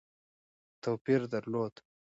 [0.83, 1.73] توپیر درلود.